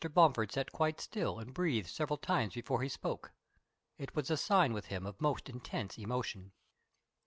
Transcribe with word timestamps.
Bomford 0.15 0.51
sat 0.51 0.71
quite 0.71 0.99
still 0.99 1.37
and 1.37 1.53
breathed 1.53 1.87
several 1.87 2.17
times 2.17 2.55
before 2.55 2.81
he 2.81 2.89
spoke. 2.89 3.31
It 3.99 4.15
was 4.15 4.31
a 4.31 4.35
sign 4.37 4.73
with 4.73 4.87
him 4.87 5.05
of 5.05 5.21
most 5.21 5.47
intense 5.47 5.99
emotion. 5.99 6.53